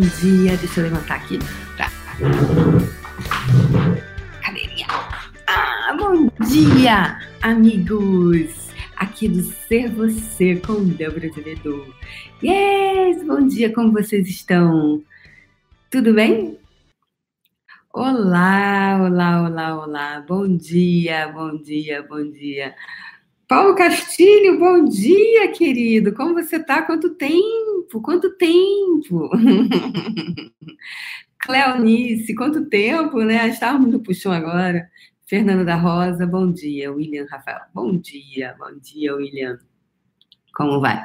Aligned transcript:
Bom 0.00 0.08
dia! 0.18 0.56
Deixa 0.56 0.80
eu 0.80 0.84
levantar 0.84 1.16
aqui. 1.16 1.38
Tá. 1.76 1.90
Cadeirinha. 4.42 4.86
Ah, 5.46 5.94
bom 5.94 6.26
dia, 6.48 7.20
amigos! 7.42 8.70
Aqui 8.96 9.28
do 9.28 9.42
Ser 9.42 9.90
Você 9.90 10.56
com 10.56 10.82
Débora 10.88 11.28
Azevedo. 11.28 11.94
Yes! 12.42 13.22
Bom 13.26 13.46
dia, 13.46 13.74
como 13.74 13.92
vocês 13.92 14.26
estão? 14.26 15.04
Tudo 15.90 16.14
bem? 16.14 16.58
Olá, 17.92 19.02
olá, 19.02 19.42
olá, 19.42 19.84
olá. 19.84 20.24
Bom 20.26 20.56
dia, 20.56 21.28
bom 21.28 21.58
dia, 21.58 22.02
bom 22.02 22.24
dia. 22.30 22.74
Paulo 23.50 23.74
Castilho, 23.74 24.60
bom 24.60 24.84
dia, 24.84 25.50
querido. 25.50 26.14
Como 26.14 26.34
você 26.34 26.54
está? 26.54 26.82
Quanto 26.82 27.16
tempo? 27.16 28.00
Quanto 28.00 28.30
tempo? 28.36 29.28
Cleonice, 31.40 32.32
quanto 32.36 32.66
tempo, 32.66 33.24
né? 33.24 33.48
Estávamos 33.48 33.90
no 33.90 33.98
puxão 33.98 34.30
agora. 34.30 34.88
Fernanda 35.26 35.64
da 35.64 35.74
Rosa, 35.74 36.28
bom 36.28 36.52
dia. 36.52 36.92
William 36.92 37.26
Rafael, 37.28 37.62
bom 37.74 37.96
dia. 37.96 38.54
Bom 38.56 38.78
dia, 38.78 39.16
William. 39.16 39.58
Como 40.54 40.80
vai? 40.80 41.02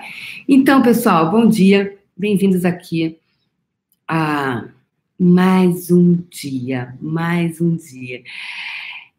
Então, 0.48 0.84
pessoal, 0.84 1.32
bom 1.32 1.48
dia. 1.48 1.98
Bem-vindos 2.16 2.64
aqui 2.64 3.18
a 4.08 4.66
mais 5.18 5.90
um 5.90 6.14
dia, 6.30 6.96
mais 7.02 7.60
um 7.60 7.76
dia. 7.76 8.22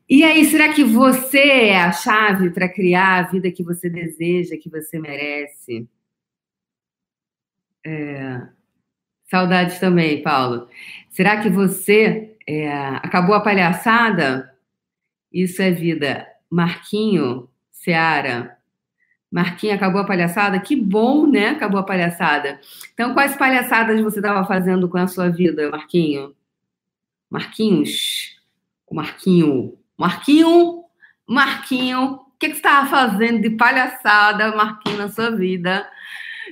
E 0.08 0.22
aí, 0.22 0.44
será 0.44 0.72
que 0.72 0.84
você 0.84 1.38
é 1.38 1.80
a 1.80 1.90
chave 1.90 2.50
para 2.50 2.68
criar 2.68 3.18
a 3.18 3.22
vida 3.28 3.50
que 3.50 3.64
você 3.64 3.90
deseja, 3.90 4.56
que 4.56 4.70
você 4.70 5.00
merece? 5.00 5.88
É... 7.84 8.46
Saudades 9.24 9.80
também, 9.80 10.22
Paulo. 10.22 10.68
Será 11.10 11.42
que 11.42 11.48
você 11.50 12.36
é... 12.46 12.68
acabou 13.02 13.34
a 13.34 13.40
palhaçada? 13.40 14.54
Isso 15.32 15.60
é 15.60 15.72
vida. 15.72 16.24
Marquinho, 16.48 17.50
Seara. 17.72 18.56
Marquinho, 19.30 19.74
acabou 19.74 20.00
a 20.00 20.06
palhaçada? 20.06 20.60
Que 20.60 20.77
bom, 20.77 21.27
né? 21.27 21.48
Acabou 21.48 21.80
a 21.80 21.84
palhaçada. 21.84 22.60
Então, 22.94 23.12
quais 23.12 23.36
palhaçadas 23.36 24.00
você 24.00 24.20
estava 24.20 24.46
fazendo 24.46 24.88
com 24.88 24.98
a 24.98 25.08
sua 25.08 25.28
vida, 25.30 25.68
Marquinho? 25.68 26.32
Marquinhos? 27.28 28.40
O 28.86 28.94
Marquinho 28.94 29.77
Marquinho, 29.98 30.84
Marquinho, 31.27 32.12
o 32.12 32.39
que, 32.39 32.48
que 32.48 32.55
você 32.55 32.58
estava 32.58 32.89
fazendo 32.89 33.41
de 33.41 33.50
palhaçada, 33.50 34.55
Marquinho, 34.55 34.98
na 34.98 35.08
sua 35.08 35.30
vida? 35.30 35.89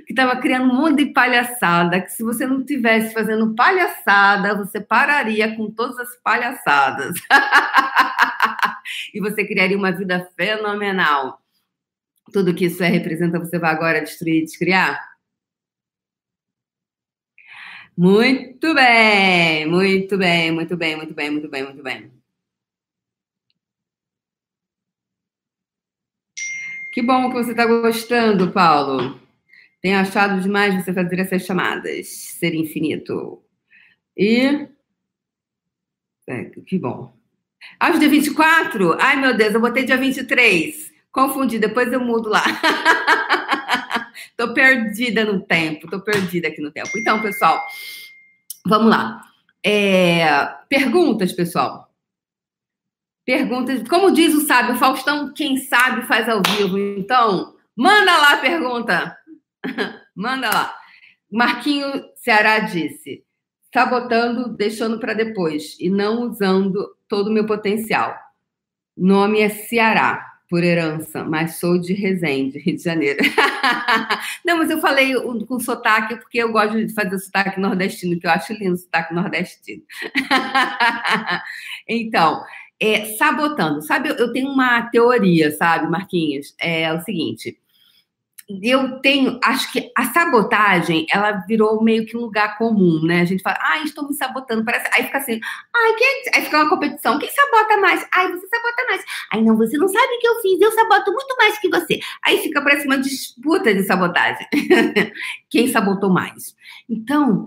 Que 0.06 0.12
estava 0.12 0.37
criando 0.37 0.73
um 0.73 0.75
monte 0.75 1.05
de 1.05 1.12
palhaçada, 1.12 2.00
que 2.00 2.11
se 2.11 2.22
você 2.22 2.47
não 2.47 2.65
tivesse 2.65 3.12
fazendo 3.12 3.55
palhaçada, 3.55 4.55
você 4.56 4.81
pararia 4.81 5.55
com 5.56 5.70
todas 5.70 5.98
as 5.98 6.17
palhaçadas. 6.22 7.17
e 9.15 9.20
você 9.20 9.47
criaria 9.47 9.77
uma 9.77 9.92
vida 9.92 10.28
fenomenal. 10.37 11.41
Tudo 12.33 12.55
que 12.55 12.67
isso 12.67 12.83
é 12.83 12.89
representa, 12.89 13.39
você 13.39 13.59
vai 13.59 13.70
agora 13.70 14.00
destruir 14.00 14.42
e 14.42 14.45
descriar? 14.45 14.98
Muito 17.97 18.75
bem, 18.75 19.67
muito 19.67 20.19
bem, 20.19 20.50
muito 20.50 20.77
bem, 20.77 20.97
muito 20.97 21.15
bem, 21.15 21.31
muito 21.31 21.48
bem, 21.48 21.62
muito 21.62 21.83
bem. 21.83 22.14
Que 26.94 27.03
bom 27.03 27.28
que 27.28 27.34
você 27.34 27.50
está 27.50 27.66
gostando, 27.66 28.53
Paulo. 28.53 29.21
Tenho 29.82 29.99
achado 29.99 30.41
demais 30.41 30.77
você 30.77 30.94
fazer 30.94 31.19
essas 31.19 31.44
chamadas. 31.44 32.06
Ser 32.06 32.55
infinito. 32.55 33.43
E. 34.16 34.69
É, 36.28 36.44
que 36.44 36.78
bom. 36.78 37.12
Aos 37.81 37.99
dia 37.99 38.09
24? 38.09 38.97
Ai, 39.00 39.16
meu 39.16 39.37
Deus, 39.37 39.53
eu 39.53 39.60
botei 39.60 39.82
dia 39.84 39.97
23. 39.97 40.93
Confundi, 41.10 41.59
depois 41.59 41.93
eu 41.93 41.99
mudo 41.99 42.28
lá. 42.28 42.44
tô 44.38 44.55
perdida 44.55 45.25
no 45.25 45.41
tempo, 45.41 45.91
tô 45.91 46.00
perdida 46.00 46.47
aqui 46.47 46.61
no 46.61 46.71
tempo. 46.71 46.91
Então, 46.97 47.21
pessoal, 47.21 47.61
vamos 48.65 48.88
lá. 48.88 49.21
É, 49.66 50.47
perguntas, 50.69 51.32
pessoal. 51.32 51.93
Perguntas. 53.25 53.87
Como 53.89 54.11
diz 54.11 54.35
o 54.35 54.47
sábio 54.47 54.77
Faustão, 54.77 55.33
quem 55.33 55.57
sabe 55.57 56.07
faz 56.07 56.29
ao 56.29 56.43
vivo. 56.43 56.79
Então, 56.79 57.55
manda 57.77 58.17
lá 58.17 58.35
a 58.35 58.39
pergunta. 58.39 59.17
manda 60.15 60.51
lá. 60.51 60.75
Marquinho 61.31 61.87
Ceará 62.17 62.61
disse: 62.61 63.25
sabotando, 63.73 64.57
deixando 64.57 65.01
para 65.01 65.15
depois 65.15 65.77
e 65.81 65.91
não 65.91 66.29
usando 66.29 66.97
todo 67.09 67.29
o 67.29 67.33
meu 67.33 67.47
potencial. 67.47 68.15
Nome 68.97 69.41
é 69.41 69.49
Ceará, 69.49 70.35
por 70.49 70.62
herança, 70.62 71.25
mas 71.25 71.56
sou 71.56 71.81
de 71.81 71.93
Resende, 71.93 72.61
Rio 72.61 72.77
de 72.77 72.83
Janeiro. 72.83 73.19
não, 74.45 74.59
mas 74.59 74.71
eu 74.71 74.79
falei 74.79 75.12
com 75.49 75.59
sotaque 75.59 76.15
porque 76.15 76.39
eu 76.39 76.53
gosto 76.53 76.87
de 76.87 76.95
fazer 76.95 77.19
sotaque 77.19 77.59
nordestino, 77.59 78.21
que 78.21 78.27
eu 78.27 78.31
acho 78.31 78.53
lindo 78.53 78.77
sotaque 78.77 79.12
nordestino. 79.12 79.83
então, 81.89 82.45
é, 82.84 83.17
sabotando. 83.17 83.81
Sabe, 83.83 84.11
eu 84.11 84.33
tenho 84.33 84.50
uma 84.50 84.83
teoria, 84.91 85.50
sabe, 85.53 85.89
Marquinhos? 85.91 86.55
É 86.61 86.93
o 86.93 87.00
seguinte 87.00 87.59
eu 88.49 89.00
tenho, 89.00 89.38
acho 89.43 89.72
que 89.72 89.91
a 89.97 90.05
sabotagem, 90.12 91.06
ela 91.10 91.32
virou 91.49 91.82
meio 91.82 92.05
que 92.05 92.16
um 92.16 92.21
lugar 92.21 92.59
comum, 92.59 93.00
né? 93.03 93.22
A 93.22 93.25
gente 93.25 93.43
fala, 93.43 93.56
ai, 93.60 93.84
estou 93.84 94.06
me 94.06 94.15
sabotando, 94.15 94.65
parece, 94.65 94.87
aí 94.93 95.05
fica 95.05 95.19
assim, 95.19 95.41
ai, 95.75 95.94
quem, 95.94 96.22
aí 96.34 96.43
fica 96.43 96.59
uma 96.59 96.69
competição, 96.69 97.19
quem 97.19 97.31
sabota 97.31 97.77
mais? 97.78 98.06
Ai, 98.12 98.31
você 98.31 98.47
sabota 98.47 98.84
mais. 98.88 99.05
Ai, 99.32 99.43
não, 99.43 99.56
você 99.56 99.78
não 99.78 99.88
sabe 99.88 100.15
o 100.15 100.19
que 100.19 100.28
eu 100.28 100.41
fiz, 100.43 100.60
eu 100.60 100.72
saboto 100.72 101.12
muito 101.12 101.37
mais 101.38 101.59
que 101.59 101.69
você. 101.71 102.00
Aí 102.25 102.38
fica, 102.38 102.60
parece 102.62 102.87
uma 102.87 102.99
disputa 102.99 103.75
de 103.75 103.82
sabotagem. 103.84 104.47
quem 105.49 105.69
sabotou 105.69 106.11
mais? 106.11 106.55
Então, 106.88 107.47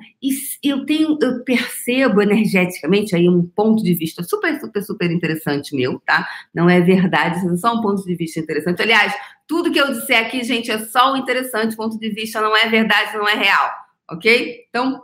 eu 0.63 0.85
tenho, 0.85 1.17
eu 1.21 1.43
percebo 1.43 2.21
energeticamente 2.21 3.15
aí 3.15 3.29
um 3.29 3.45
ponto 3.45 3.83
de 3.83 3.93
vista 3.93 4.23
super, 4.23 4.59
super, 4.59 4.81
super 4.81 5.11
interessante 5.11 5.75
meu, 5.75 5.99
tá? 6.05 6.27
Não 6.53 6.67
é 6.67 6.81
verdade, 6.81 7.45
é 7.45 7.57
só 7.57 7.75
um 7.75 7.81
ponto 7.81 8.03
de 8.03 8.15
vista 8.15 8.39
interessante. 8.39 8.81
Aliás, 8.81 9.13
tudo 9.47 9.71
que 9.71 9.79
eu 9.79 9.93
disser 9.93 10.25
aqui, 10.25 10.43
gente, 10.43 10.69
é 10.69 10.77
só 10.77 11.13
um 11.13 11.17
interessante 11.17 11.75
ponto 11.75 11.97
de 11.97 12.09
vista, 12.09 12.41
não 12.41 12.55
é 12.55 12.67
verdade, 12.67 13.15
não 13.17 13.27
é 13.27 13.33
real, 13.33 13.71
ok? 14.09 14.65
Então, 14.69 15.01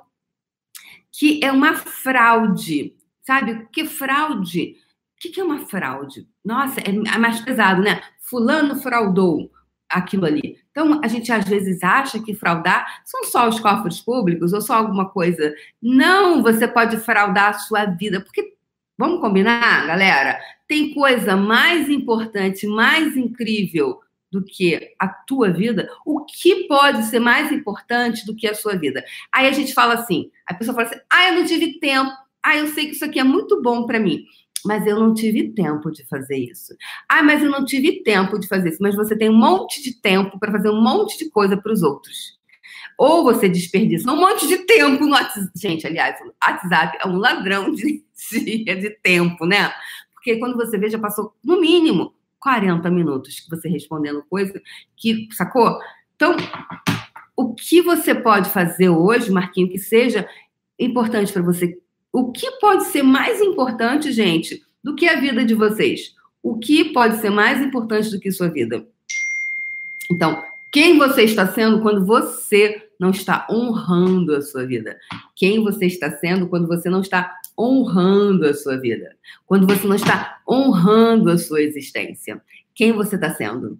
que 1.12 1.44
é 1.44 1.52
uma 1.52 1.76
fraude, 1.76 2.94
sabe? 3.22 3.68
Que 3.72 3.86
fraude? 3.86 4.76
O 5.16 5.32
que 5.32 5.40
é 5.40 5.44
uma 5.44 5.60
fraude? 5.60 6.28
Nossa, 6.44 6.82
é 6.82 7.18
mais 7.18 7.40
pesado, 7.40 7.82
né? 7.82 8.02
Fulano 8.20 8.76
fraudou 8.76 9.50
aquilo 9.90 10.26
ali. 10.26 10.58
Então, 10.72 11.00
a 11.04 11.08
gente 11.08 11.32
às 11.32 11.48
vezes 11.48 11.82
acha 11.82 12.20
que 12.20 12.34
fraudar 12.34 13.02
são 13.06 13.24
só 13.26 13.48
os 13.48 13.60
cofres 13.60 14.02
públicos 14.02 14.52
ou 14.52 14.60
só 14.60 14.74
alguma 14.74 15.10
coisa. 15.10 15.54
Não, 15.82 16.42
você 16.42 16.68
pode 16.68 16.98
fraudar 16.98 17.50
a 17.50 17.60
sua 17.60 17.86
vida, 17.86 18.20
porque, 18.20 18.56
vamos 18.98 19.22
combinar, 19.22 19.88
galera? 19.88 20.40
Tem 20.68 20.94
coisa 20.94 21.38
mais 21.38 21.88
importante, 21.90 22.68
mais 22.68 23.16
incrível 23.16 24.02
do 24.34 24.44
que 24.44 24.96
a 25.00 25.08
tua 25.08 25.52
vida, 25.52 25.88
o 26.04 26.26
que 26.26 26.68
pode 26.68 27.04
ser 27.06 27.20
mais 27.20 27.52
importante 27.52 28.26
do 28.26 28.36
que 28.36 28.48
a 28.48 28.56
sua 28.56 28.76
vida? 28.76 29.06
Aí 29.32 29.48
a 29.48 29.52
gente 29.52 29.76
fala 29.76 29.94
assim, 29.94 30.32
a 30.48 30.56
pessoa 30.56 30.76
fala 30.76 30.88
assim: 30.88 31.00
"Ah, 31.10 31.30
eu 31.30 31.36
não 31.36 31.46
tive 31.46 31.80
tempo. 31.80 32.12
Ah, 32.44 32.58
eu 32.58 32.68
sei 32.68 32.88
que 32.88 32.96
isso 32.96 33.06
aqui 33.06 33.20
é 33.20 33.24
muito 33.24 33.62
bom 33.62 33.86
para 33.86 34.00
mim, 34.00 34.26
mas 34.66 34.88
eu 34.88 35.00
não 35.00 35.14
tive 35.14 35.54
tempo 35.54 35.92
de 35.92 36.04
fazer 36.08 36.36
isso. 36.36 36.76
Ah, 37.08 37.22
mas 37.22 37.44
eu 37.44 37.52
não 37.52 37.64
tive 37.64 38.02
tempo 38.04 38.40
de 38.40 38.48
fazer 38.48 38.70
isso, 38.70 38.82
mas 38.82 38.96
você 38.96 39.16
tem 39.16 39.30
um 39.30 39.38
monte 39.38 39.82
de 39.84 40.02
tempo 40.02 40.40
para 40.40 40.52
fazer 40.52 40.70
um 40.70 40.82
monte 40.82 41.18
de 41.18 41.30
coisa 41.30 41.56
para 41.56 41.72
os 41.72 41.84
outros. 41.84 42.38
Ou 42.98 43.24
você 43.24 43.48
desperdiça 43.48 44.12
um 44.12 44.20
monte 44.20 44.48
de 44.48 44.58
tempo 44.66 45.06
no 45.06 45.12
WhatsApp. 45.12 45.48
Gente, 45.56 45.86
aliás, 45.86 46.20
o 46.22 46.34
WhatsApp 46.46 46.98
é 47.02 47.08
um 47.08 47.18
ladrão 47.18 47.72
de, 47.72 48.04
de, 48.32 48.64
de 48.64 48.90
tempo, 49.02 49.46
né? 49.46 49.72
Porque 50.14 50.38
quando 50.38 50.56
você 50.56 50.78
vê, 50.78 50.90
já 50.90 51.00
passou 51.00 51.34
no 51.44 51.62
mínimo 51.62 52.14
40 52.44 52.92
minutos 52.92 53.40
que 53.40 53.50
você 53.50 53.70
respondendo 53.70 54.22
coisa 54.30 54.62
que, 54.98 55.30
sacou? 55.32 55.80
Então, 56.16 56.36
o 57.38 57.56
que 57.56 57.82
você 57.82 58.14
pode 58.14 58.50
fazer 58.50 58.90
hoje, 58.90 59.32
Marquinho, 59.32 59.70
que 59.70 59.80
seja 59.80 60.28
importante 60.78 61.32
para 61.32 61.42
você? 61.42 61.80
O 62.12 62.32
que 62.34 62.52
pode 62.60 62.84
ser 62.86 63.02
mais 63.02 63.42
importante, 63.42 64.12
gente, 64.12 64.62
do 64.84 64.94
que 64.94 65.08
a 65.08 65.20
vida 65.20 65.46
de 65.46 65.56
vocês? 65.56 66.14
O 66.44 66.60
que 66.60 66.92
pode 66.92 67.18
ser 67.22 67.30
mais 67.30 67.62
importante 67.62 68.12
do 68.12 68.20
que 68.20 68.30
sua 68.30 68.50
vida? 68.50 68.86
Então, 70.12 70.44
quem 70.70 70.98
você 70.98 71.24
está 71.24 71.48
sendo 71.48 71.82
quando 71.82 72.06
você 72.06 72.90
não 73.00 73.12
está 73.12 73.48
honrando 73.50 74.36
a 74.36 74.42
sua 74.42 74.66
vida? 74.66 75.00
Quem 75.34 75.64
você 75.64 75.86
está 75.86 76.12
sendo 76.12 76.50
quando 76.50 76.68
você 76.68 76.90
não 76.90 77.00
está 77.00 77.40
honrando 77.58 78.46
a 78.48 78.54
sua 78.54 78.78
vida, 78.78 79.16
quando 79.46 79.68
você 79.68 79.88
não 79.88 79.96
está 79.96 80.42
honrando 80.48 81.30
a 81.30 81.38
sua 81.38 81.62
existência. 81.62 82.42
Quem 82.74 82.92
você 82.92 83.16
está 83.16 83.34
sendo? 83.34 83.80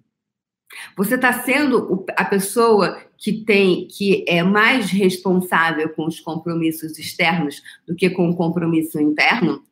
Você 0.96 1.16
está 1.16 1.34
sendo 1.34 2.06
a 2.16 2.26
pessoa 2.26 3.00
que 3.18 3.32
tem 3.32 3.88
que 3.88 4.26
é 4.28 4.44
mais 4.44 4.90
responsável 4.90 5.90
com 5.90 6.06
os 6.06 6.20
compromissos 6.20 6.98
externos 6.98 7.62
do 7.88 7.96
que 7.96 8.10
com 8.10 8.30
o 8.30 8.36
compromisso 8.36 9.00
interno? 9.00 9.64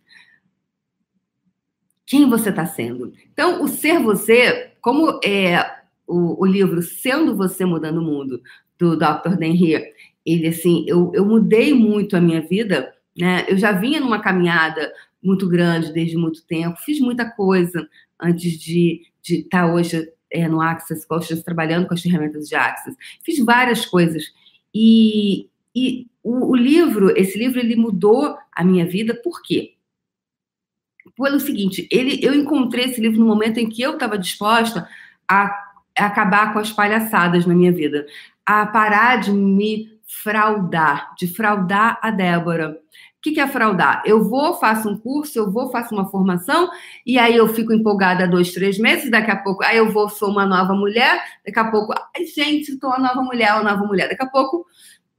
Quem 2.05 2.29
você 2.29 2.49
está 2.49 2.65
sendo? 2.65 3.13
Então, 3.31 3.63
o 3.63 3.67
ser 3.67 3.99
você, 3.99 4.71
como 4.81 5.19
é 5.23 5.81
o, 6.05 6.43
o, 6.43 6.45
livro 6.45 6.81
Sendo 6.81 7.37
Você 7.37 7.63
Mudando 7.63 7.99
o 7.99 8.03
Mundo, 8.03 8.41
do 8.77 8.97
Dr. 8.97 9.37
Denry, 9.37 9.81
ele 10.25 10.47
assim, 10.47 10.83
eu, 10.87 11.11
eu 11.13 11.25
mudei 11.25 11.73
muito 11.73 12.17
a 12.17 12.21
minha 12.21 12.41
vida, 12.41 12.93
né? 13.17 13.45
Eu 13.47 13.57
já 13.57 13.71
vinha 13.71 13.99
numa 13.99 14.21
caminhada 14.21 14.91
muito 15.21 15.47
grande 15.47 15.93
desde 15.93 16.17
muito 16.17 16.43
tempo, 16.45 16.79
fiz 16.79 16.99
muita 16.99 17.29
coisa 17.29 17.87
antes 18.19 18.59
de 18.59 19.01
estar 19.23 19.67
tá 19.67 19.73
hoje 19.73 20.11
é, 20.31 20.47
no 20.47 20.61
Access 20.61 21.05
Coaches, 21.05 21.43
trabalhando 21.43 21.87
com 21.87 21.93
as 21.93 22.01
ferramentas 22.01 22.47
de 22.47 22.55
Access. 22.55 22.97
Fiz 23.23 23.43
várias 23.43 23.85
coisas. 23.85 24.23
E, 24.73 25.49
e 25.75 26.07
o, 26.23 26.51
o, 26.51 26.55
livro, 26.55 27.11
esse 27.17 27.37
livro, 27.37 27.59
ele 27.59 27.75
mudou 27.75 28.37
a 28.51 28.63
minha 28.63 28.85
vida, 28.85 29.13
por 29.13 29.41
quê? 29.41 29.73
Pelo 31.15 31.39
seguinte, 31.39 31.87
ele, 31.91 32.19
eu 32.25 32.33
encontrei 32.33 32.85
esse 32.85 33.01
livro 33.01 33.19
no 33.19 33.25
momento 33.25 33.59
em 33.59 33.69
que 33.69 33.81
eu 33.81 33.93
estava 33.93 34.17
disposta 34.17 34.87
a, 35.27 35.45
a 35.97 36.05
acabar 36.05 36.53
com 36.53 36.59
as 36.59 36.71
palhaçadas 36.71 37.45
na 37.45 37.53
minha 37.53 37.71
vida, 37.71 38.07
a 38.45 38.65
parar 38.65 39.17
de 39.17 39.31
me 39.31 39.99
fraudar, 40.11 41.15
de 41.17 41.27
fraudar 41.27 41.97
a 42.01 42.11
Débora. 42.11 42.71
O 42.71 43.21
que, 43.21 43.31
que 43.31 43.39
é 43.39 43.47
fraudar? 43.47 44.03
Eu 44.05 44.23
vou, 44.23 44.55
faço 44.55 44.89
um 44.89 44.97
curso, 44.97 45.37
eu 45.39 45.49
vou, 45.49 45.71
faço 45.71 45.93
uma 45.93 46.09
formação, 46.09 46.69
e 47.05 47.17
aí 47.17 47.37
eu 47.37 47.47
fico 47.47 47.71
empolgada 47.71 48.27
dois, 48.27 48.51
três 48.51 48.77
meses, 48.77 49.09
daqui 49.09 49.31
a 49.31 49.37
pouco, 49.37 49.63
aí 49.63 49.77
eu 49.77 49.91
vou, 49.91 50.09
sou 50.09 50.29
uma 50.29 50.45
nova 50.45 50.73
mulher, 50.73 51.23
daqui 51.45 51.59
a 51.59 51.71
pouco, 51.71 51.93
ai, 51.93 52.25
gente, 52.25 52.71
estou 52.71 52.89
uma 52.89 52.99
nova 52.99 53.21
mulher, 53.21 53.53
uma 53.53 53.71
nova 53.71 53.85
mulher. 53.85 54.09
Daqui 54.09 54.23
a 54.23 54.27
pouco, 54.27 54.65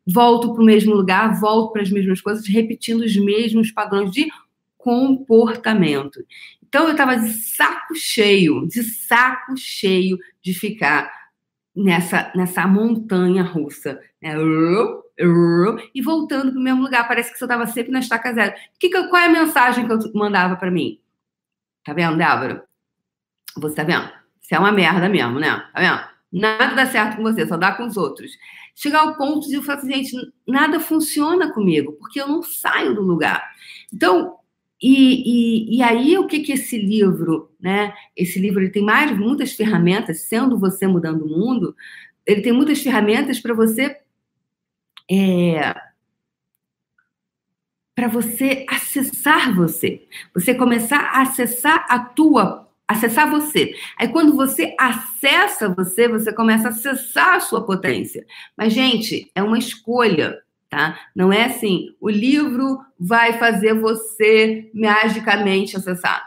volto 0.06 0.52
para 0.52 0.62
o 0.62 0.66
mesmo 0.66 0.94
lugar, 0.94 1.40
volto 1.40 1.72
para 1.72 1.82
as 1.82 1.90
mesmas 1.90 2.20
coisas, 2.20 2.46
repetindo 2.46 3.00
os 3.00 3.16
mesmos 3.16 3.70
padrões 3.70 4.10
de 4.10 4.28
comportamento. 4.76 6.20
Então, 6.62 6.84
eu 6.86 6.92
estava 6.92 7.16
de 7.16 7.30
saco 7.30 7.94
cheio, 7.94 8.66
de 8.66 8.82
saco 8.82 9.56
cheio 9.56 10.18
de 10.42 10.52
ficar 10.52 11.21
nessa, 11.74 12.32
nessa 12.34 12.66
montanha 12.66 13.42
russa. 13.42 14.00
Né? 14.20 14.34
e 15.94 16.02
voltando 16.02 16.50
para 16.50 16.60
o 16.60 16.62
mesmo 16.62 16.82
lugar. 16.82 17.06
Parece 17.06 17.32
que 17.32 17.38
você 17.38 17.44
estava 17.44 17.66
sempre 17.66 17.92
na 17.92 18.00
estaca 18.00 18.32
zero. 18.32 18.54
Que, 18.78 18.88
qual 18.90 19.16
é 19.16 19.26
a 19.26 19.30
mensagem 19.30 19.86
que 19.86 19.92
eu 19.92 19.98
mandava 20.14 20.56
para 20.56 20.70
mim? 20.70 20.98
Tá 21.84 21.92
vendo, 21.92 22.16
Débora? 22.16 22.64
Você 23.56 23.74
tá 23.74 23.84
vendo? 23.84 24.10
Você 24.40 24.54
é 24.54 24.58
uma 24.58 24.72
merda 24.72 25.08
mesmo, 25.08 25.38
né? 25.38 25.50
Tá 25.72 25.80
vendo? 25.80 26.12
Nada 26.32 26.74
dá 26.74 26.86
certo 26.86 27.16
com 27.16 27.22
você, 27.22 27.46
só 27.46 27.56
dá 27.56 27.72
com 27.72 27.86
os 27.86 27.96
outros. 27.96 28.32
Chegar 28.74 29.00
ao 29.00 29.16
ponto 29.16 29.46
de 29.46 29.54
eu 29.54 29.62
falar 29.62 29.78
assim, 29.78 29.92
gente, 29.92 30.16
nada 30.48 30.80
funciona 30.80 31.52
comigo, 31.52 31.92
porque 31.92 32.20
eu 32.20 32.26
não 32.26 32.42
saio 32.42 32.94
do 32.94 33.02
lugar. 33.02 33.52
Então, 33.92 34.38
e, 34.82 35.74
e, 35.74 35.76
e, 35.76 35.82
aí, 35.82 36.18
o 36.18 36.26
que 36.26 36.40
que 36.40 36.52
esse 36.52 36.76
livro, 36.76 37.50
né? 37.60 37.94
Esse 38.16 38.40
livro 38.40 38.60
ele 38.60 38.70
tem 38.70 38.82
mais 38.82 39.16
muitas 39.16 39.52
ferramentas, 39.52 40.22
sendo 40.22 40.58
você 40.58 40.86
mudando 40.86 41.24
o 41.24 41.28
mundo, 41.28 41.76
ele 42.26 42.42
tem 42.42 42.52
muitas 42.52 42.82
ferramentas 42.82 43.38
para 43.38 43.54
você 43.54 43.96
é, 45.10 45.74
para 47.94 48.08
você 48.08 48.64
acessar 48.68 49.54
você. 49.54 50.06
Você 50.34 50.54
começar 50.54 50.98
a 50.98 51.22
acessar 51.22 51.86
a 51.88 51.98
tua, 51.98 52.68
acessar 52.88 53.30
você. 53.30 53.74
Aí 53.98 54.08
quando 54.08 54.34
você 54.34 54.74
acessa 54.78 55.68
você, 55.68 56.08
você 56.08 56.32
começa 56.32 56.68
a 56.68 56.70
acessar 56.70 57.36
a 57.36 57.40
sua 57.40 57.64
potência. 57.64 58.26
Mas 58.56 58.72
gente, 58.72 59.30
é 59.34 59.42
uma 59.42 59.58
escolha, 59.58 60.40
tá? 60.72 60.98
Não 61.14 61.30
é 61.30 61.44
assim, 61.44 61.94
o 62.00 62.08
livro 62.08 62.80
vai 62.98 63.34
fazer 63.34 63.74
você 63.74 64.70
magicamente 64.72 65.76
acessar. 65.76 66.24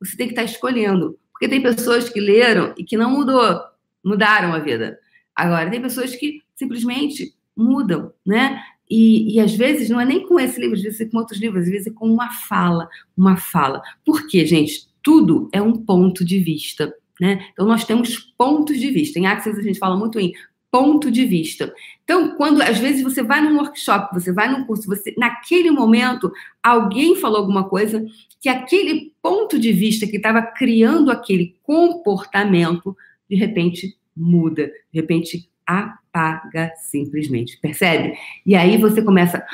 Você 0.00 0.16
tem 0.16 0.26
que 0.26 0.32
estar 0.32 0.46
tá 0.46 0.50
escolhendo, 0.50 1.18
porque 1.30 1.46
tem 1.46 1.60
pessoas 1.60 2.08
que 2.08 2.18
leram 2.18 2.72
e 2.78 2.84
que 2.84 2.96
não 2.96 3.10
mudou, 3.10 3.60
mudaram 4.02 4.54
a 4.54 4.58
vida. 4.60 4.98
Agora 5.36 5.70
tem 5.70 5.82
pessoas 5.82 6.16
que 6.16 6.40
simplesmente 6.56 7.34
mudam, 7.54 8.14
né? 8.24 8.62
E, 8.88 9.36
e, 9.36 9.40
às 9.40 9.54
vezes 9.54 9.90
não 9.90 10.00
é 10.00 10.06
nem 10.06 10.26
com 10.26 10.40
esse 10.40 10.58
livro, 10.58 10.76
às 10.76 10.82
vezes 10.82 11.00
é 11.02 11.04
com 11.04 11.18
outros 11.18 11.38
livros, 11.38 11.64
às 11.64 11.70
vezes 11.70 11.86
é 11.88 11.90
com 11.90 12.06
uma 12.06 12.30
fala, 12.30 12.88
uma 13.14 13.36
fala. 13.36 13.82
Por 14.06 14.26
quê, 14.26 14.46
gente? 14.46 14.88
Tudo 15.02 15.50
é 15.52 15.60
um 15.60 15.74
ponto 15.74 16.24
de 16.24 16.38
vista, 16.38 16.94
né? 17.20 17.46
Então 17.52 17.66
nós 17.66 17.84
temos 17.84 18.16
pontos 18.38 18.80
de 18.80 18.90
vista. 18.90 19.18
Em 19.18 19.26
Access 19.26 19.60
a 19.60 19.62
gente 19.62 19.78
fala 19.78 19.96
muito 19.96 20.18
em 20.18 20.32
ponto 20.72 21.10
de 21.10 21.26
vista. 21.26 21.72
Então, 22.02 22.34
quando 22.34 22.62
às 22.62 22.78
vezes 22.78 23.02
você 23.02 23.22
vai 23.22 23.42
num 23.42 23.58
workshop, 23.58 24.14
você 24.14 24.32
vai 24.32 24.50
num 24.50 24.64
curso, 24.64 24.88
você 24.88 25.14
naquele 25.18 25.70
momento 25.70 26.32
alguém 26.62 27.14
falou 27.14 27.40
alguma 27.40 27.68
coisa 27.68 28.02
que 28.40 28.48
aquele 28.48 29.12
ponto 29.20 29.58
de 29.58 29.70
vista 29.70 30.06
que 30.06 30.16
estava 30.16 30.40
criando 30.40 31.10
aquele 31.10 31.58
comportamento 31.62 32.96
de 33.28 33.36
repente 33.36 33.98
muda, 34.16 34.66
de 34.90 35.00
repente 35.00 35.50
apaga 35.66 36.72
simplesmente, 36.76 37.58
percebe? 37.60 38.14
E 38.44 38.54
aí 38.54 38.78
você 38.78 39.02
começa, 39.02 39.46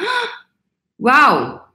uau, 1.00 1.68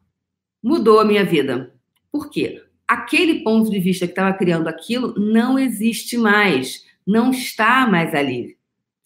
mudou 0.64 1.02
a 1.02 1.06
minha 1.06 1.26
vida. 1.26 1.74
Por 2.10 2.30
quê? 2.30 2.64
Aquele 2.88 3.44
ponto 3.44 3.70
de 3.70 3.80
vista 3.80 4.06
que 4.06 4.14
estava 4.14 4.34
criando 4.34 4.70
aquilo 4.70 5.14
não 5.18 5.60
existe 5.60 6.18
mais, 6.18 6.86
não 7.06 7.32
está 7.32 7.86
mais 7.88 8.16
ali, 8.16 8.58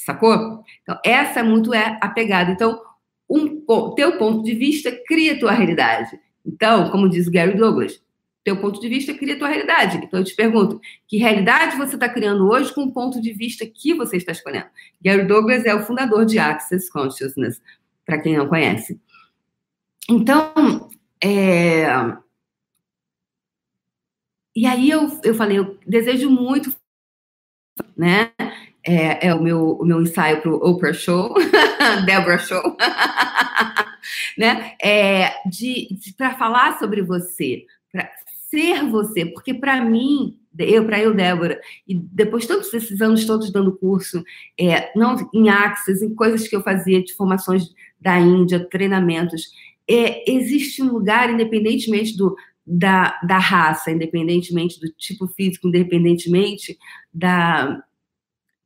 sacou? 0.08 0.64
Então, 0.82 0.98
essa 1.04 1.44
muito 1.44 1.74
é 1.74 1.98
a 2.02 2.08
pegada. 2.08 2.52
Então, 2.52 2.82
um, 3.30 3.62
teu 3.94 4.18
ponto 4.18 4.42
de 4.42 4.56
vista 4.56 4.90
cria 5.06 5.38
tua 5.38 5.52
realidade. 5.52 6.18
Então, 6.46 6.90
como 6.90 7.10
diz 7.10 7.28
o 7.28 7.32
Gary 7.32 7.58
Douglas, 7.58 8.02
teu 8.42 8.56
ponto 8.56 8.80
de 8.80 8.88
vista 8.88 9.14
cria 9.14 9.38
tua 9.38 9.50
realidade. 9.50 9.98
Então 9.98 10.22
eu 10.22 10.24
te 10.24 10.34
pergunto, 10.34 10.80
que 11.06 11.18
realidade 11.18 11.76
você 11.76 11.96
está 11.96 12.08
criando 12.08 12.48
hoje 12.48 12.74
com 12.74 12.84
o 12.84 12.94
ponto 12.94 13.20
de 13.20 13.34
vista 13.34 13.66
que 13.66 13.94
você 13.94 14.16
está 14.16 14.32
escolhendo? 14.32 14.68
Gary 15.02 15.26
Douglas 15.26 15.66
é 15.66 15.76
o 15.76 15.86
fundador 15.86 16.26
de 16.26 16.40
Access 16.40 16.90
Consciousness, 16.90 17.62
para 18.06 18.22
quem 18.22 18.38
não 18.38 18.48
conhece. 18.48 18.98
Então, 20.10 20.90
é... 21.22 21.88
e 24.56 24.66
aí 24.66 24.90
eu, 24.90 25.20
eu 25.26 25.36
falei, 25.36 25.60
eu 25.60 25.78
desejo 25.86 26.30
muito, 26.30 26.74
né? 27.98 28.32
É, 28.88 29.28
é 29.28 29.36
o, 29.36 29.44
meu, 29.44 29.72
o 29.72 29.86
meu 29.86 30.02
ensaio 30.02 30.42
para 30.42 30.50
o 30.50 30.56
Oprah 30.56 30.94
Show, 30.94 31.34
Deborah 32.06 32.38
Show, 32.38 32.64
né? 34.38 34.76
É, 34.82 35.34
de, 35.50 35.90
de 35.92 36.14
para 36.14 36.36
falar 36.36 36.80
sobre 36.80 37.02
você, 37.02 37.66
para 37.92 38.10
ser 38.50 38.86
você, 38.90 39.26
porque 39.26 39.54
para 39.54 39.84
mim, 39.84 40.40
eu, 40.58 40.86
para 40.86 41.02
eu, 41.02 41.14
Débora, 41.14 41.60
e 41.86 41.96
depois 41.96 42.48
todos 42.48 42.74
esses 42.74 43.02
anos 43.02 43.26
todos 43.26 43.52
dando 43.52 43.78
curso, 43.78 44.24
é, 44.58 44.90
não 44.98 45.18
em 45.34 45.50
Axis, 45.50 46.02
em 46.02 46.16
coisas 46.16 46.48
que 46.48 46.56
eu 46.56 46.64
fazia 46.64 47.04
de 47.04 47.14
formações 47.14 47.66
da 48.00 48.18
Índia, 48.18 48.66
treinamentos, 48.70 49.50
é, 49.90 50.32
existe 50.32 50.82
um 50.82 50.94
lugar, 50.94 51.30
independentemente 51.30 52.16
do, 52.16 52.36
da, 52.66 53.20
da 53.22 53.38
raça, 53.38 53.92
independentemente 53.92 54.80
do 54.80 54.90
tipo 54.94 55.28
físico, 55.28 55.68
independentemente 55.68 56.78
da, 57.14 57.84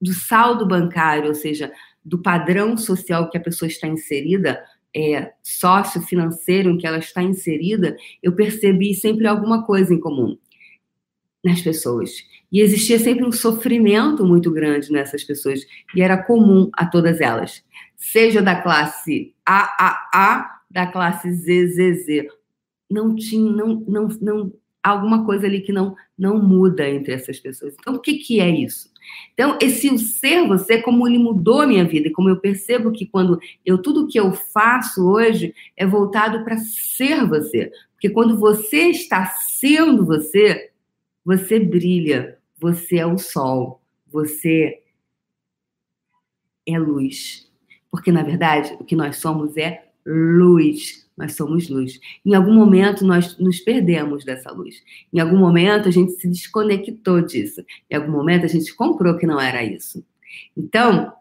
do 0.02 0.14
saldo 0.14 0.66
bancário, 0.66 1.28
ou 1.28 1.36
seja, 1.36 1.72
do 2.04 2.18
padrão 2.18 2.76
social 2.76 3.30
que 3.30 3.38
a 3.38 3.42
pessoa 3.42 3.68
está 3.68 3.88
inserida, 3.88 4.64
é, 4.96 5.32
sócio-financeiro 5.42 6.70
em 6.70 6.78
que 6.78 6.86
ela 6.86 6.98
está 6.98 7.22
inserida, 7.22 7.96
eu 8.22 8.34
percebi 8.34 8.94
sempre 8.94 9.28
alguma 9.28 9.66
coisa 9.66 9.94
em 9.94 10.00
comum 10.00 10.38
nas 11.44 11.62
pessoas. 11.62 12.12
E 12.52 12.60
existia 12.60 13.00
sempre 13.00 13.26
um 13.26 13.32
sofrimento 13.32 14.26
muito 14.26 14.52
grande 14.52 14.92
nessas 14.92 15.24
pessoas, 15.24 15.62
e 15.96 16.02
era 16.02 16.22
comum 16.22 16.70
a 16.74 16.86
todas 16.86 17.22
elas. 17.22 17.64
Seja 17.96 18.42
da 18.42 18.62
classe 18.62 19.34
AAA, 19.46 20.62
da 20.70 20.88
classe 20.88 21.32
ZZZ. 21.32 22.28
Não 22.90 23.16
tinha, 23.16 23.52
não, 23.52 23.86
não, 23.88 24.08
não, 24.22 24.54
alguma 24.84 25.26
coisa 25.26 25.46
ali 25.46 25.62
que 25.62 25.72
não, 25.72 25.96
não 26.18 26.42
muda 26.42 26.90
entre 26.90 27.14
essas 27.14 27.40
pessoas. 27.40 27.76
Então, 27.80 27.96
o 27.96 28.00
que, 28.00 28.16
que 28.16 28.40
é 28.40 28.50
isso? 28.50 28.92
Então, 29.34 29.58
esse 29.62 29.98
ser 29.98 30.48
você, 30.48 30.82
como 30.82 31.08
ele 31.08 31.18
mudou 31.18 31.62
a 31.62 31.68
minha 31.68 31.86
vida, 31.86 32.08
e 32.08 32.12
como 32.12 32.30
eu 32.30 32.38
percebo 32.38 32.92
que 32.92 33.06
quando 33.06 33.40
eu 33.66 33.78
tudo 33.78 34.08
que 34.08 34.20
eu 34.20 34.32
faço 34.32 35.08
hoje 35.08 35.54
é 35.76 35.86
voltado 35.86 36.44
para 36.44 36.58
ser 36.58 37.26
você. 37.28 37.72
Porque 37.94 38.10
quando 38.10 38.38
você 38.38 38.90
está 38.90 39.26
sendo 39.26 40.06
você, 40.06 40.72
você 41.24 41.60
brilha, 41.60 42.38
você 42.60 42.98
é 42.98 43.06
o 43.06 43.18
sol, 43.18 43.82
você 44.08 44.82
é 46.68 46.80
luz. 46.80 47.50
Porque, 47.90 48.12
na 48.12 48.24
verdade, 48.24 48.76
o 48.80 48.84
que 48.84 48.96
nós 48.96 49.18
somos 49.18 49.58
é 49.58 49.86
luz. 50.06 51.01
Nós 51.18 51.36
somos 51.36 51.70
luz. 51.70 52.00
Em 52.26 52.34
algum 52.34 52.54
momento 52.54 53.06
nós 53.06 53.38
nos 53.38 53.60
perdemos 53.60 54.24
dessa 54.24 54.52
luz. 54.52 54.82
Em 55.14 55.20
algum 55.20 55.38
momento 55.38 55.88
a 55.88 55.92
gente 55.92 56.14
se 56.14 56.28
desconectou 56.28 57.22
disso. 57.22 57.64
Em 57.90 57.96
algum 57.96 58.12
momento 58.12 58.46
a 58.46 58.50
gente 58.50 58.74
comprou 58.74 59.18
que 59.18 59.28
não 59.28 59.40
era 59.40 59.64
isso. 59.64 60.04
Então, 60.56 61.14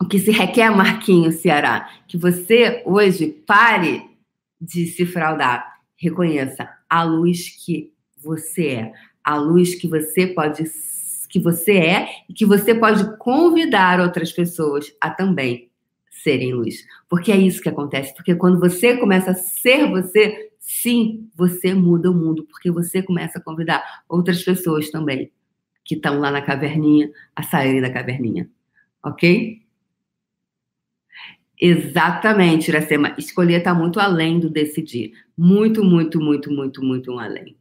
o 0.00 0.06
que 0.06 0.18
se 0.18 0.30
requer, 0.30 0.70
Marquinhos 0.70 1.36
Ceará, 1.36 1.90
que 2.08 2.16
você 2.16 2.82
hoje 2.84 3.28
pare 3.46 4.02
de 4.60 4.86
se 4.86 5.06
fraudar. 5.06 5.80
Reconheça 5.96 6.68
a 6.88 7.02
luz 7.02 7.48
que 7.64 7.92
você 8.18 8.66
é, 8.68 8.92
a 9.22 9.36
luz 9.36 9.74
que 9.74 9.86
você 9.86 10.26
pode 10.26 10.64
que 11.28 11.38
você 11.38 11.78
é 11.78 12.08
e 12.28 12.34
que 12.34 12.44
você 12.44 12.74
pode 12.74 13.16
convidar 13.18 14.00
outras 14.00 14.32
pessoas 14.32 14.92
a 15.00 15.08
também 15.10 15.69
serem 16.22 16.52
luz. 16.52 16.84
Porque 17.08 17.32
é 17.32 17.36
isso 17.36 17.62
que 17.62 17.68
acontece. 17.68 18.14
Porque 18.14 18.34
quando 18.34 18.58
você 18.58 18.96
começa 18.96 19.32
a 19.32 19.34
ser 19.34 19.88
você, 19.90 20.50
sim, 20.58 21.28
você 21.34 21.74
muda 21.74 22.10
o 22.10 22.14
mundo. 22.14 22.44
Porque 22.44 22.70
você 22.70 23.02
começa 23.02 23.38
a 23.38 23.42
convidar 23.42 24.02
outras 24.08 24.42
pessoas 24.42 24.90
também 24.90 25.30
que 25.84 25.94
estão 25.94 26.18
lá 26.20 26.30
na 26.30 26.42
caverninha 26.42 27.10
a 27.34 27.42
saírem 27.42 27.80
da 27.80 27.92
caverninha. 27.92 28.48
Ok? 29.04 29.62
Exatamente, 31.60 32.68
Iracema. 32.68 33.14
Escolher 33.18 33.58
está 33.58 33.74
muito 33.74 34.00
além 34.00 34.40
do 34.40 34.48
decidir. 34.48 35.12
Muito, 35.36 35.84
muito, 35.84 36.18
muito, 36.20 36.50
muito, 36.50 36.82
muito 36.82 37.18
além. 37.18 37.59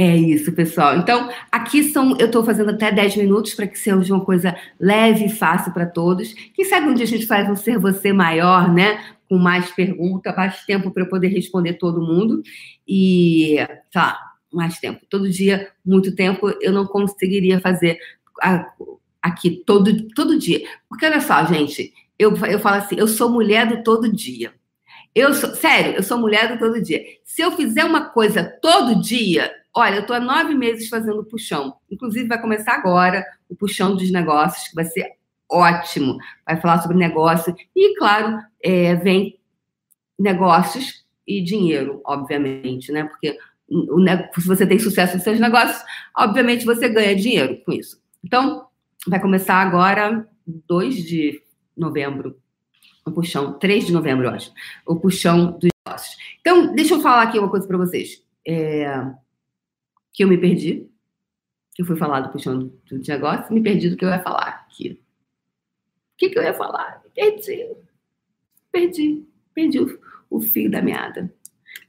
É 0.00 0.16
isso, 0.16 0.52
pessoal. 0.52 0.96
Então, 0.96 1.28
aqui 1.50 1.82
são. 1.82 2.16
Eu 2.20 2.26
estou 2.26 2.44
fazendo 2.44 2.70
até 2.70 2.92
10 2.92 3.16
minutos 3.16 3.52
para 3.52 3.66
que 3.66 3.76
seja 3.76 4.14
uma 4.14 4.24
coisa 4.24 4.56
leve 4.78 5.24
e 5.24 5.28
fácil 5.28 5.72
para 5.72 5.86
todos. 5.86 6.32
Quem 6.54 6.64
sabe 6.66 6.86
um 6.86 6.94
dia 6.94 7.04
a 7.04 7.08
gente 7.08 7.26
faz 7.26 7.50
um 7.50 7.56
ser 7.56 7.80
você 7.80 8.12
maior, 8.12 8.72
né? 8.72 9.04
Com 9.28 9.36
mais 9.36 9.72
perguntas, 9.72 10.36
mais 10.36 10.64
tempo 10.64 10.92
para 10.92 11.02
eu 11.02 11.08
poder 11.08 11.26
responder 11.30 11.72
todo 11.74 12.00
mundo. 12.00 12.44
E, 12.86 13.56
sei 13.90 14.00
lá, 14.00 14.16
mais 14.52 14.78
tempo. 14.78 15.04
Todo 15.10 15.28
dia, 15.28 15.68
muito 15.84 16.14
tempo, 16.14 16.48
eu 16.60 16.70
não 16.70 16.86
conseguiria 16.86 17.58
fazer 17.58 17.98
aqui 19.20 19.64
todo, 19.66 20.06
todo 20.14 20.38
dia. 20.38 20.62
Porque 20.88 21.06
olha 21.06 21.20
só, 21.20 21.44
gente, 21.44 21.92
eu, 22.16 22.36
eu 22.46 22.60
falo 22.60 22.76
assim, 22.76 22.94
eu 22.96 23.08
sou 23.08 23.28
mulher 23.30 23.66
do 23.66 23.82
todo 23.82 24.12
dia. 24.12 24.52
Eu 25.12 25.34
sou, 25.34 25.56
sério, 25.56 25.94
eu 25.96 26.04
sou 26.04 26.18
mulher 26.18 26.52
do 26.52 26.56
todo 26.56 26.80
dia. 26.80 27.02
Se 27.24 27.42
eu 27.42 27.50
fizer 27.50 27.84
uma 27.84 28.10
coisa 28.10 28.44
todo 28.44 29.00
dia, 29.00 29.50
olha, 29.78 29.96
eu 29.96 30.00
estou 30.00 30.16
há 30.16 30.20
nove 30.20 30.54
meses 30.54 30.88
fazendo 30.88 31.24
puxão. 31.24 31.76
Inclusive, 31.90 32.28
vai 32.28 32.40
começar 32.40 32.74
agora 32.74 33.24
o 33.48 33.56
puxão 33.56 33.94
dos 33.94 34.10
negócios, 34.10 34.68
que 34.68 34.74
vai 34.74 34.84
ser 34.84 35.12
ótimo. 35.50 36.18
Vai 36.44 36.60
falar 36.60 36.82
sobre 36.82 36.96
negócio. 36.96 37.54
E, 37.74 37.96
claro, 37.96 38.38
é, 38.62 38.94
vem 38.96 39.38
negócios 40.18 41.04
e 41.26 41.42
dinheiro, 41.42 42.00
obviamente, 42.04 42.90
né? 42.90 43.04
Porque 43.04 43.38
o, 43.68 44.00
se 44.40 44.46
você 44.46 44.66
tem 44.66 44.78
sucesso 44.78 45.14
nos 45.14 45.22
seus 45.22 45.38
negócios, 45.38 45.80
obviamente 46.16 46.64
você 46.64 46.88
ganha 46.88 47.14
dinheiro 47.14 47.62
com 47.64 47.72
isso. 47.72 48.00
Então, 48.24 48.66
vai 49.06 49.20
começar 49.20 49.56
agora, 49.56 50.26
2 50.46 50.96
de 51.04 51.42
novembro, 51.76 52.36
o 53.04 53.12
puxão, 53.12 53.58
3 53.58 53.86
de 53.86 53.92
novembro, 53.92 54.26
eu 54.26 54.30
acho, 54.30 54.52
o 54.86 54.96
puxão 54.96 55.52
dos 55.52 55.70
negócios. 55.86 56.16
Então, 56.40 56.74
deixa 56.74 56.94
eu 56.94 57.00
falar 57.00 57.22
aqui 57.22 57.38
uma 57.38 57.50
coisa 57.50 57.66
para 57.66 57.78
vocês. 57.78 58.22
É, 58.46 59.04
que 60.18 60.24
eu 60.24 60.28
me 60.28 60.36
perdi, 60.36 60.90
eu 61.78 61.86
fui 61.86 61.96
falar 61.96 62.22
do 62.22 62.32
puxão 62.32 62.58
do 62.58 62.98
negócio, 63.06 63.54
me 63.54 63.62
perdi 63.62 63.88
do 63.88 63.96
que 63.96 64.04
eu 64.04 64.08
ia 64.08 64.18
falar 64.18 64.48
aqui. 64.48 65.00
O 65.00 66.16
que, 66.18 66.30
que 66.30 66.36
eu 66.36 66.42
ia 66.42 66.52
falar? 66.52 67.00
Me 67.04 67.10
perdi. 67.10 67.68
Perdi. 68.72 69.24
Perdi 69.54 69.78
o, 69.78 70.00
o 70.28 70.40
fio 70.40 70.68
da 70.68 70.82
meada. 70.82 71.32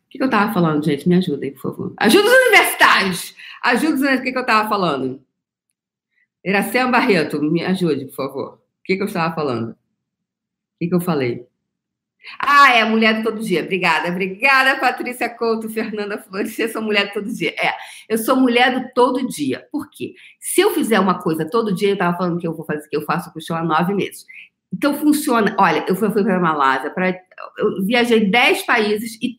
O 0.06 0.10
que, 0.12 0.20
que 0.20 0.24
eu 0.24 0.30
tava 0.30 0.54
falando, 0.54 0.86
gente? 0.86 1.10
Me 1.10 1.16
ajudem, 1.16 1.54
por 1.54 1.62
favor. 1.62 1.94
Ajuda 1.98 2.28
os 2.28 2.34
universitários! 2.34 3.36
Ajuda 3.64 3.96
os 3.96 4.02
universitários. 4.02 4.20
O 4.20 4.24
que, 4.24 4.32
que 4.32 4.38
eu 4.38 4.46
tava 4.46 4.70
falando? 4.70 5.26
Iracema 6.46 6.92
Barreto, 6.92 7.42
me 7.42 7.66
ajude, 7.66 8.06
por 8.06 8.16
favor. 8.16 8.54
O 8.54 8.84
que, 8.84 8.96
que 8.96 9.02
eu 9.02 9.08
estava 9.08 9.34
falando? 9.34 9.72
O 9.72 9.76
que, 10.78 10.88
que 10.88 10.94
eu 10.94 11.02
falei? 11.02 11.48
Ah, 12.38 12.74
é 12.74 12.84
mulher 12.84 13.18
do 13.18 13.24
todo 13.24 13.40
dia. 13.42 13.64
Obrigada, 13.64 14.10
obrigada, 14.10 14.80
Patrícia 14.80 15.30
Couto, 15.30 15.70
Fernanda 15.70 16.18
Flores. 16.18 16.58
Eu 16.60 16.70
sou 16.70 16.82
mulher 16.82 17.08
do 17.08 17.14
todo 17.14 17.34
dia. 17.34 17.56
É, 17.58 17.74
eu 18.08 18.18
sou 18.18 18.36
mulher 18.36 18.80
do 18.80 18.90
todo 18.94 19.28
dia. 19.28 19.68
Por 19.72 19.90
quê? 19.90 20.14
Se 20.40 20.62
eu 20.62 20.72
fizer 20.72 21.00
uma 21.00 21.22
coisa 21.22 21.50
todo 21.50 21.74
dia, 21.74 21.90
eu 21.90 21.94
estava 21.94 22.18
falando 22.18 22.40
que 22.40 22.48
eu 22.48 22.56
vou 22.56 22.66
fazer, 22.66 22.88
que 22.88 22.98
eu 22.98 23.02
faço 23.02 23.32
puxão 23.34 23.56
há 23.58 23.64
nove 23.64 23.94
meses. 23.94 24.26
Então 24.72 24.94
funciona. 24.94 25.56
Olha, 25.58 25.86
eu 25.88 25.96
fui, 25.96 26.10
fui 26.12 26.24
para 26.24 26.38
a 26.38 26.40
Malásia, 26.40 26.92
pra, 26.92 27.10
eu 27.58 27.86
viajei 27.86 28.30
dez 28.30 28.64
países 28.64 29.18
e, 29.22 29.38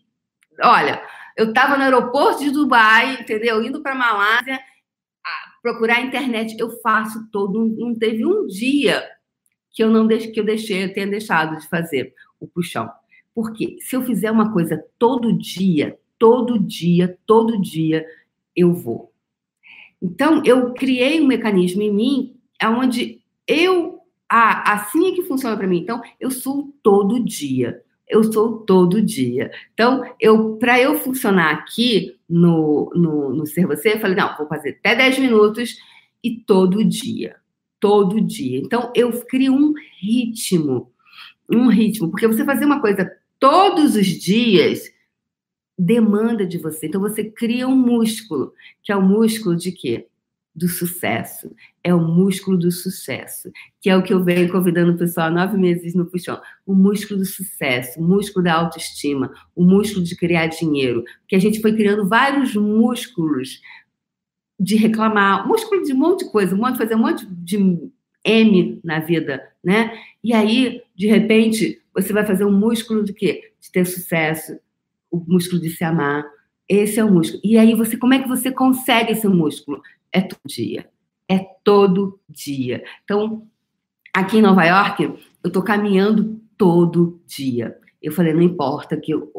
olha, 0.62 1.00
eu 1.37 1.50
estava 1.50 1.76
no 1.76 1.84
aeroporto 1.84 2.42
de 2.42 2.50
Dubai, 2.50 3.18
entendeu? 3.20 3.62
Indo 3.62 3.82
para 3.82 3.92
a 3.92 3.96
Malásia 3.96 4.60
procurar 5.62 5.96
a 5.96 6.00
internet, 6.00 6.56
eu 6.58 6.70
faço 6.80 7.28
todo. 7.30 7.75
Não 7.78 7.94
teve 7.94 8.25
um 8.25 8.46
dia 8.46 9.06
que 9.70 9.82
eu 9.82 9.90
não 9.90 10.08
que 10.08 10.40
eu 10.40 10.44
deixei, 10.44 10.84
eu 10.84 10.92
tenha 10.92 11.06
deixado 11.06 11.56
de 11.58 11.68
fazer 11.68 12.12
o 12.40 12.47
puxão. 12.47 12.90
Porque 13.35 13.76
se 13.80 13.94
eu 13.94 14.02
fizer 14.02 14.30
uma 14.30 14.52
coisa 14.52 14.82
todo 14.99 15.32
dia, 15.32 15.99
todo 16.18 16.59
dia, 16.59 17.16
todo 17.26 17.61
dia, 17.61 18.04
eu 18.56 18.73
vou. 18.73 19.12
Então, 20.02 20.42
eu 20.44 20.73
criei 20.73 21.20
um 21.20 21.26
mecanismo 21.26 21.82
em 21.82 21.92
mim 21.92 22.37
onde 22.62 23.23
eu. 23.47 24.00
Ah, 24.28 24.75
assim 24.75 25.09
é 25.09 25.14
que 25.14 25.23
funciona 25.23 25.56
para 25.56 25.66
mim. 25.66 25.78
Então, 25.78 26.00
eu 26.18 26.30
sou 26.30 26.73
todo 26.82 27.23
dia 27.23 27.82
eu 28.11 28.25
sou 28.25 28.59
todo 28.59 29.00
dia. 29.00 29.50
Então, 29.73 30.02
eu 30.20 30.56
para 30.56 30.78
eu 30.80 30.99
funcionar 30.99 31.54
aqui 31.54 32.18
no, 32.28 32.90
no, 32.94 33.32
no 33.32 33.47
Ser 33.47 33.66
Você, 33.66 33.94
eu 33.94 34.00
falei, 34.00 34.16
não, 34.16 34.37
vou 34.37 34.49
fazer 34.49 34.76
até 34.80 34.97
10 34.97 35.20
minutos 35.20 35.76
e 36.23 36.37
todo 36.37 36.85
dia. 36.85 37.37
Todo 37.78 38.20
dia. 38.20 38.59
Então, 38.59 38.92
eu 38.94 39.25
crio 39.25 39.54
um 39.54 39.73
ritmo. 40.00 40.89
Um 41.50 41.69
ritmo. 41.69 42.11
Porque 42.11 42.26
você 42.26 42.45
fazer 42.45 42.64
uma 42.64 42.80
coisa 42.80 43.11
todos 43.38 43.97
os 43.97 44.07
dias 44.07 44.90
demanda 45.78 46.47
de 46.47 46.59
você. 46.59 46.87
Então, 46.87 47.00
você 47.00 47.25
cria 47.25 47.66
um 47.66 47.76
músculo, 47.76 48.52
que 48.83 48.92
é 48.92 48.97
o 48.97 49.02
músculo 49.02 49.57
de 49.57 49.73
quê? 49.73 50.07
do 50.54 50.69
sucesso. 50.69 51.50
É 51.83 51.95
o 51.95 52.00
músculo 52.00 52.59
do 52.59 52.71
sucesso, 52.71 53.50
que 53.80 53.88
é 53.88 53.97
o 53.97 54.02
que 54.02 54.12
eu 54.12 54.23
venho 54.23 54.50
convidando 54.50 54.92
o 54.92 54.99
pessoal 54.99 55.28
há 55.28 55.30
nove 55.30 55.57
meses 55.57 55.95
no 55.95 56.07
Puxão. 56.07 56.40
O 56.66 56.75
músculo 56.75 57.21
do 57.21 57.26
sucesso, 57.26 57.99
o 58.00 58.04
músculo 58.04 58.45
da 58.45 58.54
autoestima, 58.54 59.33
o 59.54 59.64
músculo 59.64 60.04
de 60.04 60.16
criar 60.16 60.49
dinheiro. 60.49 61.04
Porque 61.21 61.37
a 61.37 61.40
gente 61.40 61.61
foi 61.61 61.75
criando 61.75 62.07
vários 62.07 62.54
músculos 62.54 63.61
de 64.59 64.76
reclamar, 64.76 65.49
músculo 65.49 65.83
de 65.83 65.92
um 65.92 65.97
monte 65.97 66.25
de 66.25 66.30
coisa, 66.30 66.54
um 66.54 66.59
monte, 66.59 66.76
fazer 66.76 66.95
um 66.95 66.99
monte 66.99 67.26
de 67.26 67.90
M 68.23 68.80
na 68.85 69.00
vida, 69.00 69.42
né? 69.64 69.99
E 70.22 70.32
aí, 70.32 70.82
de 70.94 71.06
repente, 71.06 71.80
você 71.94 72.12
vai 72.12 72.24
fazer 72.24 72.44
um 72.44 72.52
músculo 72.52 73.04
de 73.04 73.12
quê? 73.12 73.52
De 73.60 73.70
ter 73.70 73.86
sucesso, 73.86 74.58
o 75.10 75.18
músculo 75.18 75.60
de 75.60 75.70
se 75.70 75.84
amar. 75.84 76.24
Esse 76.68 77.00
é 77.00 77.04
o 77.04 77.10
músculo. 77.10 77.40
E 77.44 77.58
aí, 77.58 77.74
você, 77.74 77.96
como 77.96 78.14
é 78.14 78.22
que 78.22 78.28
você 78.28 78.50
consegue 78.50 79.12
esse 79.12 79.26
músculo? 79.26 79.82
é 80.12 80.20
todo 80.20 80.40
dia. 80.46 80.88
É 81.28 81.38
todo 81.64 82.20
dia. 82.28 82.84
Então, 83.04 83.46
aqui 84.12 84.38
em 84.38 84.42
Nova 84.42 84.64
York, 84.64 85.02
eu 85.02 85.18
estou 85.44 85.62
caminhando 85.62 86.40
todo 86.56 87.20
dia. 87.26 87.76
Eu 88.02 88.12
falei, 88.12 88.32
não 88.32 88.42
importa 88.42 88.96
que 88.96 89.12
eu, 89.12 89.30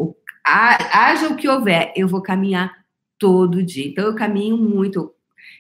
haja 0.46 1.28
o 1.28 1.36
que 1.36 1.50
houver, 1.50 1.92
eu 1.96 2.08
vou 2.08 2.22
caminhar 2.22 2.86
todo 3.18 3.64
dia. 3.64 3.88
Então, 3.88 4.06
eu 4.06 4.16
caminho 4.16 4.58
muito. 4.58 5.14